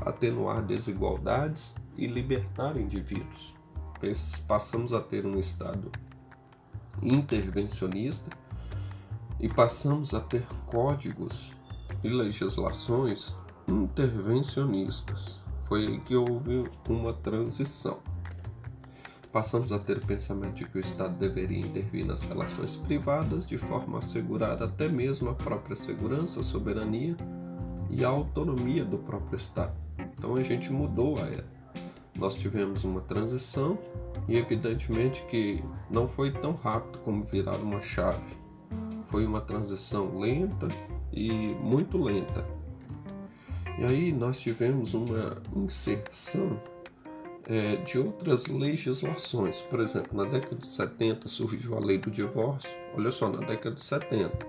atenuar 0.00 0.62
desigualdades 0.62 1.74
e 1.96 2.06
libertar 2.06 2.76
indivíduos. 2.76 3.54
Passamos 4.46 4.92
a 4.92 5.00
ter 5.00 5.24
um 5.24 5.38
Estado 5.38 5.90
intervencionista 7.00 8.30
e 9.40 9.48
passamos 9.48 10.12
a 10.12 10.20
ter 10.20 10.46
códigos 10.66 11.54
e 12.02 12.08
legislações 12.08 13.34
intervencionistas. 13.68 15.40
Foi 15.64 15.86
aí 15.86 16.00
que 16.00 16.14
houve 16.14 16.68
uma 16.88 17.12
transição. 17.12 17.98
Passamos 19.32 19.72
a 19.72 19.78
ter 19.78 19.96
o 19.96 20.06
pensamento 20.06 20.56
de 20.56 20.64
que 20.66 20.76
o 20.76 20.80
Estado 20.80 21.16
deveria 21.16 21.58
intervir 21.58 22.04
nas 22.04 22.22
relações 22.22 22.76
privadas 22.76 23.46
de 23.46 23.56
forma 23.56 23.96
a 23.96 23.98
assegurar 24.00 24.62
até 24.62 24.88
mesmo 24.88 25.30
a 25.30 25.34
própria 25.34 25.74
segurança, 25.74 26.42
soberania 26.42 27.16
e 27.88 28.04
a 28.04 28.08
autonomia 28.08 28.84
do 28.84 28.98
próprio 28.98 29.36
Estado. 29.36 29.72
Então 29.98 30.36
a 30.36 30.42
gente 30.42 30.70
mudou 30.70 31.16
a 31.16 31.22
era. 31.22 31.50
Nós 32.14 32.34
tivemos 32.34 32.84
uma 32.84 33.00
transição 33.00 33.78
e 34.28 34.36
evidentemente 34.36 35.24
que 35.24 35.64
não 35.90 36.06
foi 36.06 36.30
tão 36.30 36.52
rápido 36.52 36.98
como 36.98 37.22
virar 37.22 37.56
uma 37.56 37.80
chave. 37.80 38.36
Foi 39.06 39.24
uma 39.24 39.40
transição 39.40 40.18
lenta 40.18 40.68
e 41.12 41.30
muito 41.30 41.98
lenta. 42.02 42.44
E 43.78 43.84
aí 43.84 44.12
nós 44.12 44.38
tivemos 44.38 44.94
uma 44.94 45.36
inserção 45.56 46.60
é, 47.46 47.76
de 47.76 47.98
outras 47.98 48.46
legislações. 48.46 49.62
Por 49.62 49.80
exemplo, 49.80 50.16
na 50.16 50.28
década 50.28 50.56
de 50.56 50.66
70 50.66 51.28
surgiu 51.28 51.76
a 51.76 51.80
lei 51.80 51.98
do 51.98 52.10
divórcio. 52.10 52.70
Olha 52.94 53.10
só, 53.10 53.28
na 53.28 53.44
década 53.44 53.74
de 53.74 53.82
70, 53.82 54.46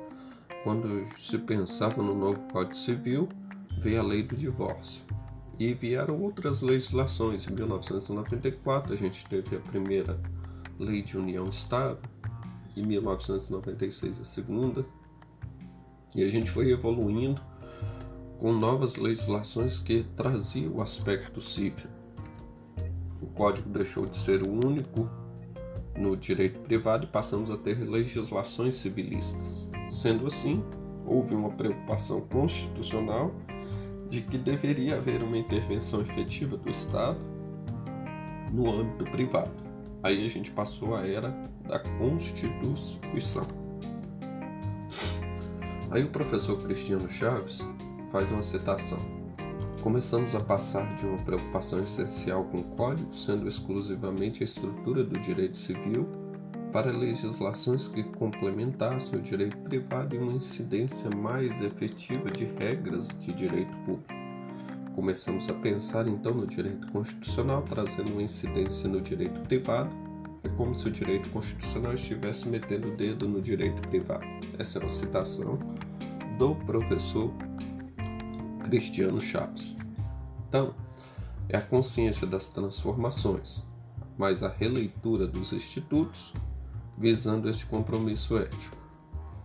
quando 0.63 1.05
se 1.17 1.37
pensava 1.37 2.01
no 2.01 2.13
novo 2.13 2.43
Código 2.51 2.75
Civil, 2.75 3.29
veio 3.79 3.99
a 3.99 4.03
lei 4.03 4.23
do 4.23 4.35
divórcio. 4.35 5.03
E 5.59 5.73
vieram 5.73 6.19
outras 6.19 6.61
legislações. 6.61 7.47
Em 7.47 7.53
1994 7.53 8.93
a 8.93 8.97
gente 8.97 9.25
teve 9.25 9.55
a 9.55 9.59
primeira 9.59 10.19
lei 10.79 11.01
de 11.01 11.17
união 11.17 11.47
estável, 11.47 12.03
em 12.75 12.85
1996 12.85 14.19
a 14.19 14.23
segunda. 14.23 14.85
E 16.15 16.23
a 16.23 16.29
gente 16.29 16.51
foi 16.51 16.71
evoluindo 16.71 17.41
com 18.37 18.51
novas 18.51 18.97
legislações 18.97 19.79
que 19.79 20.05
traziam 20.15 20.73
o 20.73 20.81
aspecto 20.81 21.41
civil. 21.41 21.89
O 23.21 23.27
código 23.27 23.69
deixou 23.69 24.05
de 24.05 24.17
ser 24.17 24.45
o 24.45 24.67
único 24.67 25.09
no 25.97 26.17
direito 26.17 26.59
privado 26.59 27.05
e 27.05 27.07
passamos 27.07 27.49
a 27.49 27.57
ter 27.57 27.75
legislações 27.75 28.75
civilistas. 28.75 29.71
Sendo 29.89 30.27
assim, 30.27 30.63
houve 31.05 31.33
uma 31.33 31.49
preocupação 31.51 32.21
constitucional 32.21 33.33
de 34.09 34.21
que 34.21 34.37
deveria 34.37 34.97
haver 34.97 35.23
uma 35.23 35.37
intervenção 35.37 36.01
efetiva 36.01 36.57
do 36.57 36.69
Estado 36.69 37.19
no 38.51 38.69
âmbito 38.69 39.05
privado. 39.05 39.51
Aí 40.03 40.25
a 40.25 40.29
gente 40.29 40.51
passou 40.51 40.95
a 40.95 41.07
era 41.07 41.29
da 41.67 41.79
Constituição. 41.79 43.62
Aí 45.93 46.03
o 46.03 46.09
professor 46.09 46.59
Cristiano 46.63 47.07
Chaves 47.07 47.59
faz 48.09 48.31
uma 48.31 48.41
citação. 48.41 48.97
Começamos 49.83 50.33
a 50.33 50.39
passar 50.39 50.95
de 50.95 51.05
uma 51.05 51.19
preocupação 51.19 51.83
essencial 51.83 52.45
com 52.45 52.61
o 52.61 52.63
código, 52.63 53.13
sendo 53.13 53.47
exclusivamente 53.47 54.41
a 54.41 54.43
estrutura 54.43 55.03
do 55.03 55.19
direito 55.19 55.55
civil, 55.55 56.09
para 56.71 56.91
legislações 56.91 57.87
que 57.87 58.01
complementassem 58.01 59.19
o 59.19 59.21
direito 59.21 59.55
privado 59.57 60.15
e 60.15 60.17
uma 60.17 60.31
incidência 60.31 61.11
mais 61.11 61.61
efetiva 61.61 62.31
de 62.31 62.45
regras 62.45 63.07
de 63.19 63.31
direito 63.31 63.77
público. 63.85 64.13
Começamos 64.95 65.47
a 65.47 65.53
pensar 65.53 66.07
então 66.07 66.33
no 66.33 66.47
direito 66.47 66.87
constitucional, 66.87 67.61
trazendo 67.69 68.11
uma 68.13 68.23
incidência 68.23 68.89
no 68.89 68.99
direito 68.99 69.39
privado. 69.41 70.02
É 70.43 70.49
como 70.49 70.75
se 70.75 70.87
o 70.87 70.91
direito 70.91 71.29
constitucional 71.29 71.93
estivesse 71.93 72.47
metendo 72.47 72.89
o 72.89 72.95
dedo 72.95 73.27
no 73.27 73.41
direito 73.41 73.81
privado. 73.87 74.25
Essa 74.59 74.77
é 74.77 74.81
uma 74.81 74.89
citação 74.89 75.57
do 76.37 76.55
professor 76.65 77.31
Cristiano 78.63 79.21
Chaves. 79.21 79.75
Então, 80.47 80.75
é 81.47 81.57
a 81.57 81.61
consciência 81.61 82.27
das 82.27 82.49
transformações, 82.49 83.63
mas 84.17 84.43
a 84.43 84.49
releitura 84.49 85.27
dos 85.27 85.53
institutos 85.53 86.33
visando 86.97 87.49
esse 87.49 87.65
compromisso 87.65 88.37
ético. 88.37 88.77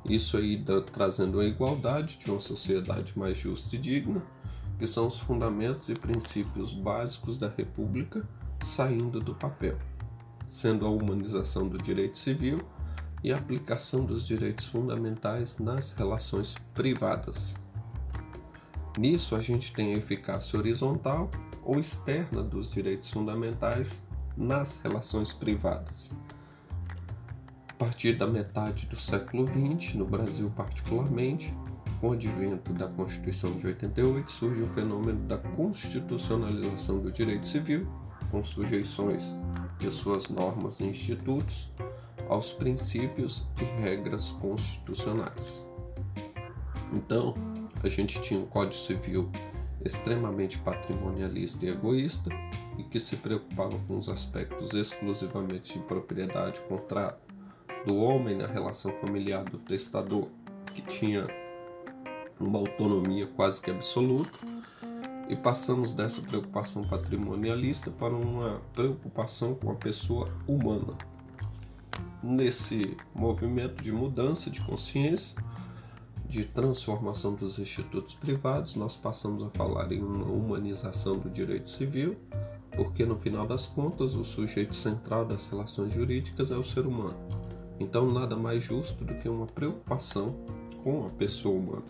Isso 0.05 0.37
aí 0.37 0.63
trazendo 0.93 1.41
a 1.41 1.45
igualdade 1.45 2.19
de 2.19 2.31
uma 2.31 2.41
sociedade 2.41 3.19
mais 3.19 3.39
justa 3.39 3.75
e 3.75 3.79
digna, 3.79 4.23
que 4.79 4.87
são 4.87 5.07
os 5.07 5.19
fundamentos 5.19 5.89
e 5.89 5.95
princípios 5.95 6.73
básicos 6.73 7.37
da 7.37 7.49
República 7.49 8.27
saindo 8.61 9.21
do 9.21 9.35
papel, 9.35 9.77
sendo 10.49 10.87
a 10.87 10.91
humanização 10.91 11.69
do 11.69 11.79
direito 11.79 12.17
civil 12.17 12.67
e 13.23 13.33
a 13.33 13.37
aplicação 13.37 14.05
dos 14.05 14.27
direitos 14.27 14.67
fundamentais 14.67 15.59
nas 15.59 15.93
relações 15.93 16.57
privadas. 16.75 17.57
Nisso, 18.97 19.37
a 19.37 19.41
gente 19.41 19.73
tem 19.73 19.95
a 19.95 19.99
eficácia 19.99 20.59
horizontal 20.59 21.31
ou 21.63 21.79
externa 21.79 22.43
dos 22.43 22.71
direitos 22.71 23.11
fundamentais 23.11 24.01
nas 24.37 24.81
relações 24.83 25.33
privadas. 25.33 26.13
A 27.69 27.75
partir 27.75 28.15
da 28.15 28.27
metade 28.27 28.87
do 28.87 28.97
século 28.97 29.47
XX, 29.47 29.95
no 29.95 30.07
Brasil 30.07 30.51
particularmente, 30.57 31.55
com 32.01 32.09
o 32.09 32.13
advento 32.13 32.73
da 32.73 32.89
Constituição 32.89 33.57
de 33.57 33.67
88, 33.67 34.31
surge 34.31 34.63
o 34.63 34.69
fenômeno 34.69 35.27
da 35.27 35.39
constitucionalização 35.39 37.01
do 37.01 37.11
direito 37.11 37.47
civil, 37.47 37.87
com 38.31 38.43
sujeições 38.43 39.35
de 39.79 39.91
suas 39.91 40.29
normas 40.29 40.81
e 40.81 40.85
institutos 40.85 41.69
aos 42.29 42.53
princípios 42.53 43.43
e 43.61 43.65
regras 43.81 44.33
constitucionais. 44.33 45.65
Então, 46.93 47.35
a 47.83 47.89
gente 47.89 48.21
tinha 48.21 48.41
um 48.41 48.47
Código 48.47 48.75
Civil 48.75 49.31
extremamente 49.85 50.59
patrimonialista 50.59 51.65
e 51.65 51.71
egoísta 51.71 52.31
e 52.77 52.83
que 52.83 52.99
se 52.99 53.17
preocupava 53.17 53.79
com 53.87 53.99
os 53.99 54.09
aspectos 54.09 54.75
exclusivamente 54.75 55.75
de 55.75 55.85
propriedade, 55.85 56.61
contrato 56.63 57.21
do 57.87 57.97
homem 57.97 58.37
na 58.37 58.47
relação 58.47 58.93
familiar 59.01 59.45
do 59.45 59.59
testador, 59.59 60.29
que 60.75 60.83
tinha 60.83 61.27
uma 62.39 62.59
autonomia 62.59 63.27
quase 63.27 63.61
que 63.61 63.71
absoluta, 63.71 64.39
e 65.29 65.37
passamos 65.37 65.93
dessa 65.93 66.23
preocupação 66.23 66.85
patrimonialista 66.85 67.91
para 67.91 68.15
uma 68.15 68.63
preocupação 68.73 69.55
com 69.55 69.71
a 69.71 69.75
pessoa 69.75 70.27
humana. 70.47 70.95
Nesse 72.23 72.97
movimento 73.15 73.83
de 73.83 73.93
mudança 73.93 74.51
de 74.51 74.61
consciência, 74.63 75.37
de 76.27 76.45
transformação 76.45 77.35
dos 77.35 77.59
institutos 77.59 78.15
privados, 78.15 78.75
nós 78.75 78.97
passamos 78.97 79.43
a 79.43 79.51
falar 79.51 79.93
em 79.93 80.03
uma 80.03 80.25
humanização 80.25 81.19
do 81.19 81.31
direito 81.31 81.69
civil, 81.69 82.17
porque 82.73 83.05
no 83.05 83.17
final 83.17 83.47
das 83.47 83.67
contas 83.67 84.15
o 84.15 84.25
sujeito 84.25 84.75
central 84.75 85.25
das 85.25 85.47
relações 85.49 85.93
jurídicas 85.93 86.51
é 86.51 86.57
o 86.57 86.65
ser 86.65 86.87
humano. 86.87 87.17
Então, 87.81 88.11
nada 88.11 88.37
mais 88.37 88.65
justo 88.65 89.05
do 89.05 89.15
que 89.15 89.29
uma 89.29 89.47
preocupação 89.47 90.35
com 90.83 91.07
a 91.07 91.11
pessoa 91.11 91.57
humana. 91.57 91.85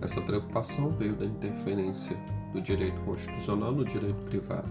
Essa 0.00 0.20
preocupação 0.20 0.90
veio 0.90 1.14
da 1.14 1.24
interferência 1.24 2.16
do 2.52 2.60
direito 2.60 3.00
constitucional 3.02 3.72
no 3.72 3.84
direito 3.84 4.22
privado. 4.24 4.68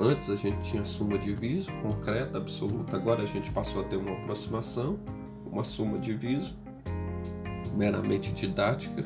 Antes 0.00 0.28
a 0.28 0.36
gente 0.36 0.58
tinha 0.60 0.84
suma 0.84 1.18
de 1.18 1.34
viso 1.34 1.72
concreta, 1.82 2.36
absoluta, 2.38 2.96
agora 2.96 3.22
a 3.22 3.26
gente 3.26 3.50
passou 3.50 3.80
a 3.80 3.84
ter 3.84 3.96
uma 3.96 4.12
aproximação, 4.12 4.98
uma 5.50 5.64
suma 5.64 5.98
de 5.98 6.12
viso 6.12 6.54
meramente 7.74 8.32
didática, 8.32 9.04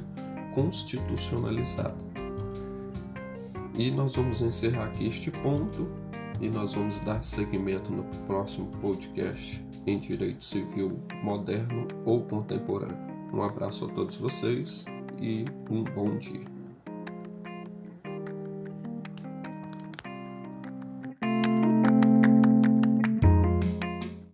constitucionalizada. 0.55 2.11
E 3.75 3.91
nós 3.91 4.17
vamos 4.17 4.41
encerrar 4.41 4.87
aqui 4.87 5.07
este 5.07 5.31
ponto 5.31 5.89
e 6.41 6.49
nós 6.49 6.75
vamos 6.75 7.01
dar 7.01 7.23
seguimento 7.23 7.93
no 7.93 8.05
próximo 8.27 8.67
podcast 8.81 9.65
em 9.87 9.99
Direito 9.99 10.43
Civil 10.43 11.01
Moderno 11.23 11.87
ou 12.05 12.23
Contemporâneo. 12.23 12.99
Um 13.33 13.43
abraço 13.43 13.85
a 13.85 13.89
todos 13.89 14.17
vocês 14.17 14.85
e 15.21 15.45
um 15.71 15.85
bom 15.85 16.19
dia. 16.19 16.50